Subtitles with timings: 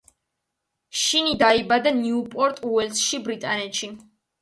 [1.01, 3.97] შინი დაიბადა ნიუპორტ უელსში, ბრიტანეთში.